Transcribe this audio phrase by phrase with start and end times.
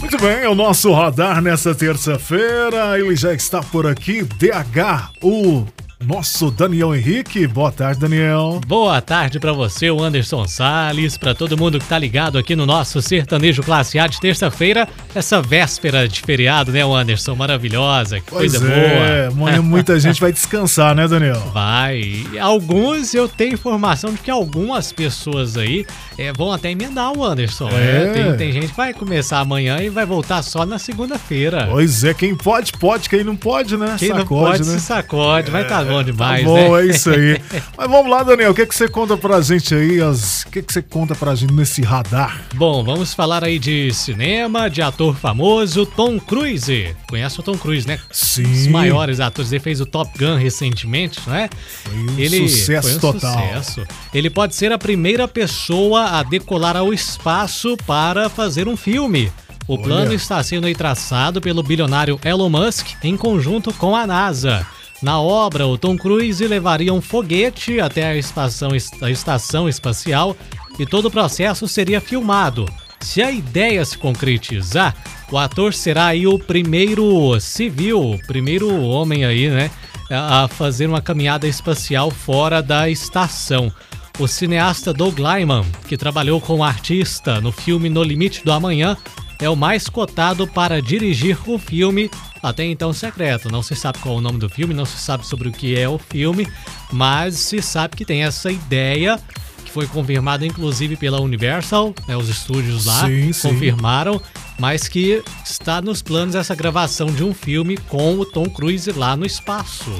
[0.00, 2.98] Muito bem, é o nosso radar nessa terça-feira.
[2.98, 4.22] Ele já está por aqui.
[4.22, 5.66] DH, o
[6.06, 7.46] nosso Daniel Henrique.
[7.46, 8.60] Boa tarde, Daniel.
[8.66, 12.64] Boa tarde para você, o Anderson Sales, para todo mundo que tá ligado aqui no
[12.64, 17.34] nosso sertanejo classe A de terça-feira, essa véspera de feriado, né, Anderson?
[17.34, 19.28] Maravilhosa, que Pois coisa é, boa.
[19.28, 21.40] amanhã muita gente vai descansar, né, Daniel?
[21.52, 22.24] Vai.
[22.40, 25.84] Alguns, eu tenho informação de que algumas pessoas aí
[26.16, 27.68] é, vão até emendar o Anderson.
[27.68, 27.72] É.
[27.72, 28.12] né?
[28.12, 31.68] Tem, tem gente que vai começar amanhã e vai voltar só na segunda-feira.
[31.70, 33.96] Pois é, quem pode, pode, quem não pode, né?
[33.98, 34.78] Quem não Sacode, pode né?
[34.78, 36.82] se sacode, vai estar bom demais, tá bom, né?
[36.82, 37.40] é isso aí.
[37.76, 40.00] Mas vamos lá, Daniel, o que, que você conta pra gente aí?
[40.00, 40.42] As...
[40.42, 42.42] O que, que você conta pra gente nesse radar?
[42.54, 46.94] Bom, vamos falar aí de cinema, de ator famoso, Tom Cruise.
[47.08, 47.98] Conhece o Tom Cruise, né?
[48.10, 48.46] Sim.
[48.46, 49.52] Um dos maiores atores.
[49.52, 51.48] Ele fez o Top Gun recentemente, não é?
[51.84, 53.38] Foi um sucesso foi um total.
[53.38, 53.86] sucesso.
[54.12, 59.32] Ele pode ser a primeira pessoa a decolar ao espaço para fazer um filme.
[59.66, 59.82] O Olha.
[59.84, 64.66] plano está sendo aí traçado pelo bilionário Elon Musk em conjunto com a NASA.
[65.02, 68.70] Na obra, o Tom Cruise levaria um foguete até a estação,
[69.00, 70.36] a estação espacial
[70.78, 72.66] e todo o processo seria filmado.
[73.00, 74.94] Se a ideia se concretizar,
[75.32, 79.70] o ator será aí o primeiro civil, o primeiro homem aí, né,
[80.10, 83.72] a fazer uma caminhada espacial fora da estação.
[84.18, 88.98] O cineasta Doug Lyman, que trabalhou com o artista no filme No Limite do Amanhã,
[89.38, 92.10] é o mais cotado para dirigir o filme,
[92.42, 93.50] até então secreto.
[93.50, 95.78] Não se sabe qual é o nome do filme, não se sabe sobre o que
[95.78, 96.48] é o filme,
[96.92, 99.18] mas se sabe que tem essa ideia
[99.64, 103.48] que foi confirmada inclusive pela Universal, né, os estúdios lá Sim, sim.
[103.48, 104.20] confirmaram,
[104.58, 109.16] mas que está nos planos essa gravação de um filme com o Tom Cruise lá
[109.16, 109.92] no espaço.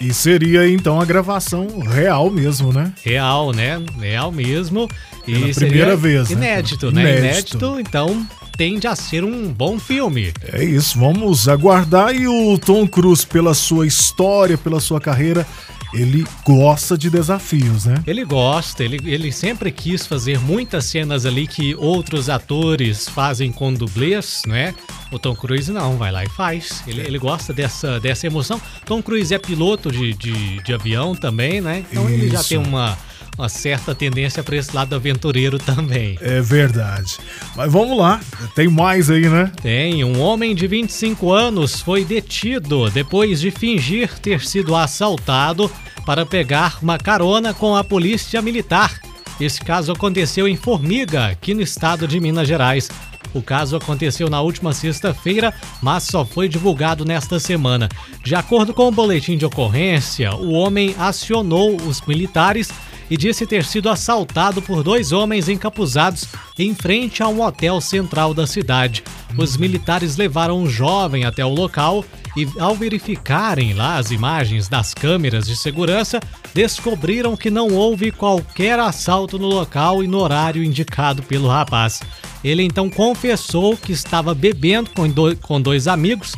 [0.00, 2.92] E seria então a gravação real mesmo, né?
[3.02, 3.82] Real, né?
[3.98, 4.88] Real mesmo.
[5.26, 6.36] E Pela primeira vez, né?
[6.36, 7.02] Inédito, né?
[7.02, 7.56] Inédito.
[7.56, 8.26] Inédito, então
[8.58, 10.32] tende a ser um bom filme.
[10.52, 12.12] É isso, vamos aguardar.
[12.12, 15.46] E o Tom Cruise, pela sua história, pela sua carreira,
[15.94, 18.02] ele gosta de desafios, né?
[18.04, 23.72] Ele gosta, ele, ele sempre quis fazer muitas cenas ali que outros atores fazem com
[23.72, 24.74] dublês, né?
[25.12, 26.82] O Tom Cruise não, vai lá e faz.
[26.84, 28.60] Ele, ele gosta dessa, dessa emoção.
[28.84, 31.84] Tom Cruise é piloto de, de, de avião também, né?
[31.90, 32.48] Então ele já Isso.
[32.48, 32.98] tem uma,
[33.38, 36.18] uma certa tendência para esse lado aventureiro também.
[36.20, 37.18] É verdade.
[37.54, 38.20] Mas vamos lá,
[38.54, 39.52] tem mais aí, né?
[39.62, 45.70] Tem um homem de 25 anos foi detido depois de fingir ter sido assaltado
[46.04, 48.98] para pegar uma carona com a polícia militar.
[49.40, 52.88] Esse caso aconteceu em Formiga, aqui no estado de Minas Gerais.
[53.34, 57.88] O caso aconteceu na última sexta-feira, mas só foi divulgado nesta semana.
[58.24, 62.70] De acordo com o boletim de ocorrência, o homem acionou os militares
[63.10, 66.26] e disse ter sido assaltado por dois homens encapuzados
[66.58, 69.02] em frente a um hotel central da cidade.
[69.36, 72.04] Os militares levaram um jovem até o local
[72.36, 76.20] e, ao verificarem lá as imagens das câmeras de segurança,
[76.54, 82.00] descobriram que não houve qualquer assalto no local e no horário indicado pelo rapaz.
[82.44, 86.32] Ele então confessou que estava bebendo com do- com dois amigos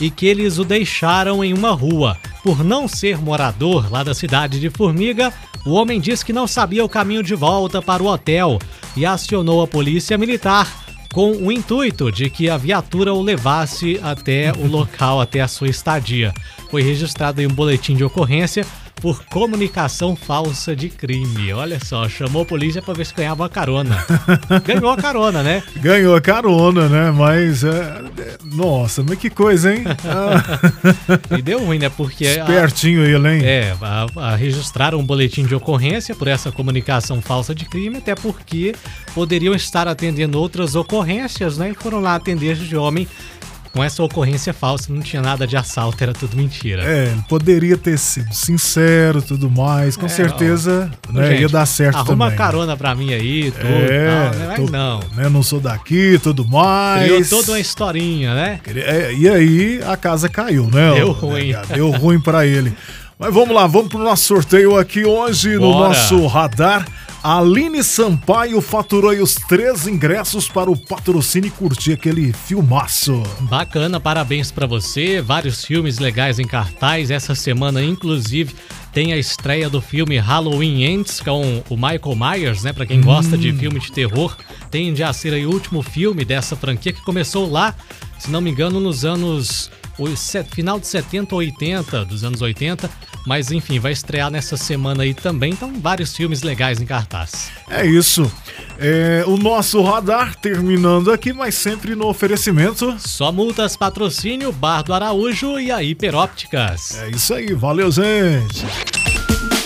[0.00, 2.16] e que eles o deixaram em uma rua.
[2.42, 5.32] Por não ser morador lá da cidade de Formiga,
[5.64, 8.58] o homem disse que não sabia o caminho de volta para o hotel
[8.96, 14.52] e acionou a polícia militar com o intuito de que a viatura o levasse até
[14.52, 16.34] o local, até a sua estadia.
[16.70, 18.66] Foi registrado em um boletim de ocorrência
[19.04, 21.52] por comunicação falsa de crime.
[21.52, 24.02] Olha só, chamou a polícia para ver se ganhava a carona.
[24.64, 25.62] Ganhou a carona, né?
[25.76, 27.10] Ganhou a carona, né?
[27.10, 29.84] Mas, é, é, nossa, mas que coisa, hein?
[30.08, 31.90] Ah, E deu ruim, né?
[31.90, 33.42] Porque a- espertinho ele, hein?
[33.44, 38.14] É, a, a registraram um boletim de ocorrência por essa comunicação falsa de crime, até
[38.14, 38.74] porque
[39.14, 41.72] poderiam estar atendendo outras ocorrências, né?
[41.72, 43.06] E foram lá atender esse homem
[43.74, 46.82] com essa ocorrência falsa, não tinha nada de assalto, era tudo mentira.
[46.84, 49.96] É, ele poderia ter sido sincero e tudo mais.
[49.96, 52.38] Com É, certeza Ô, né, gente, ia dar certo Arruma também.
[52.38, 54.46] carona pra mim aí, tudo, É, tal, né?
[54.48, 55.00] Mas tô- não.
[55.16, 57.02] né, não sou daqui tudo mais.
[57.04, 58.60] Criou toda uma historinha, né?
[58.66, 60.94] É, e aí a casa caiu, né?
[60.94, 61.34] Deu ruim.
[61.40, 61.74] delegado?
[61.74, 62.72] Deu ruim pra ele.
[63.18, 65.88] Mas vamos lá, vamos pro nosso sorteio aqui hoje no Bora.
[65.88, 66.86] nosso radar.
[67.24, 73.22] Aline Sampaio faturou os três ingressos para o patrocínio e curtir aquele filmaço.
[73.40, 75.22] Bacana, parabéns para você.
[75.22, 77.10] Vários filmes legais em cartaz.
[77.10, 78.54] Essa semana, inclusive,
[78.92, 82.74] tem a estreia do filme Halloween Ends com o Michael Myers, né?
[82.74, 83.04] Para quem hum.
[83.04, 84.36] gosta de filme de terror,
[84.70, 87.74] tem de ser aí o último filme dessa franquia que começou lá,
[88.18, 90.06] se não me engano, nos anos o
[90.50, 92.90] final de 70 ou 80, dos anos 80,
[93.26, 97.50] mas enfim, vai estrear nessa semana aí também, então vários filmes legais em cartaz.
[97.70, 98.30] É isso.
[98.78, 102.94] É, o nosso radar terminando aqui, mas sempre no oferecimento.
[102.98, 106.98] Só multas, patrocínio, Bar do Araújo e a Hiperópticas.
[106.98, 108.64] É isso aí, valeu, gente.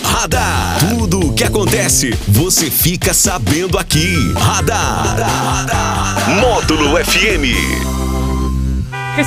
[0.03, 0.79] Radar.
[0.89, 4.33] Tudo o que acontece, você fica sabendo aqui.
[4.33, 5.05] Radar.
[5.05, 6.29] Radar.
[6.41, 7.98] Módulo FM.